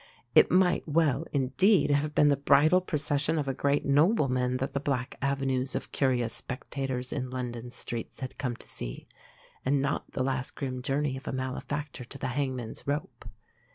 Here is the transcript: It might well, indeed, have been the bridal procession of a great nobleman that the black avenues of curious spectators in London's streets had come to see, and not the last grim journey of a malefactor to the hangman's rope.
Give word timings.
It 0.33 0.49
might 0.49 0.87
well, 0.87 1.27
indeed, 1.31 1.91
have 1.91 2.15
been 2.15 2.29
the 2.29 2.35
bridal 2.35 2.81
procession 2.81 3.37
of 3.37 3.47
a 3.47 3.53
great 3.53 3.85
nobleman 3.85 4.57
that 4.57 4.73
the 4.73 4.79
black 4.79 5.13
avenues 5.21 5.75
of 5.75 5.91
curious 5.91 6.33
spectators 6.33 7.13
in 7.13 7.29
London's 7.29 7.75
streets 7.75 8.19
had 8.21 8.39
come 8.39 8.55
to 8.55 8.65
see, 8.67 9.07
and 9.63 9.79
not 9.79 10.11
the 10.13 10.23
last 10.23 10.55
grim 10.55 10.81
journey 10.81 11.17
of 11.17 11.27
a 11.27 11.31
malefactor 11.31 12.03
to 12.03 12.17
the 12.17 12.29
hangman's 12.29 12.87
rope. 12.87 13.25